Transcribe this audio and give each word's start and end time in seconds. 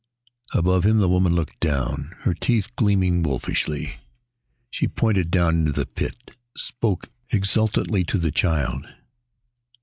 Above 0.53 0.83
him 0.83 0.97
the 0.97 1.07
woman 1.07 1.35
looked 1.35 1.59
down, 1.59 2.15
her 2.21 2.33
teeth 2.33 2.75
gleaming 2.75 3.21
wolfishly. 3.21 3.99
She 4.71 4.87
pointed 4.87 5.29
down 5.29 5.57
into 5.59 5.71
the 5.73 5.85
pit; 5.85 6.31
spoke 6.57 7.11
exultantly 7.29 8.03
to 8.05 8.17
the 8.17 8.31
child. 8.31 8.87